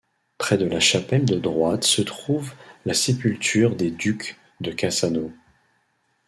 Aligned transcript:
Près 0.39 0.57
de 0.57 0.65
la 0.65 0.79
chapelle 0.79 1.25
de 1.25 1.37
droite 1.37 1.83
se 1.83 2.01
trouve 2.01 2.55
la 2.87 2.95
sépulture 2.95 3.75
des 3.75 3.91
ducs 3.91 4.35
de 4.59 4.71
Cassano. 4.71 5.31